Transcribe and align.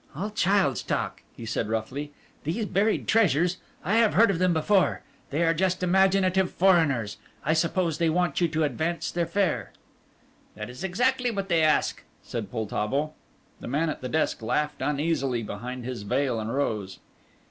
"All 0.15 0.31
child's 0.31 0.81
talk," 0.81 1.21
he 1.37 1.45
said 1.45 1.69
roughly, 1.69 2.11
"these 2.43 2.65
buried 2.65 3.07
treasures! 3.07 3.57
I 3.83 3.97
have 3.97 4.15
heard 4.15 4.31
of 4.31 4.39
them 4.39 4.51
before. 4.51 5.03
They 5.29 5.43
are 5.43 5.53
just 5.53 5.79
two 5.79 5.83
imaginative 5.83 6.49
foreigners. 6.51 7.17
I 7.45 7.53
suppose 7.53 7.99
they 7.99 8.09
want 8.09 8.41
you 8.41 8.47
to 8.47 8.63
advance 8.63 9.11
their 9.11 9.27
fare?" 9.27 9.71
"That 10.55 10.71
is 10.71 10.83
exactly 10.83 11.29
what 11.29 11.49
they 11.49 11.59
do 11.59 11.65
ask," 11.65 12.01
said 12.23 12.49
Poltavo. 12.49 13.13
The 13.59 13.67
man 13.67 13.91
at 13.91 14.01
the 14.01 14.09
desk 14.09 14.41
laughed 14.41 14.81
uneasily 14.81 15.43
behind 15.43 15.85
his 15.85 16.01
veil 16.01 16.39
and 16.39 16.51
rose. 16.51 16.97